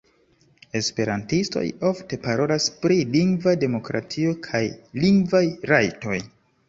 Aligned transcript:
Esperantistoj 0.77 1.65
ofte 1.89 2.19
parolas 2.25 2.67
pri 2.85 2.97
lingva 3.17 3.53
demokratio 3.65 4.33
kaj 4.49 4.63
lingvaj 5.05 5.45
rajtoj. 5.75 6.17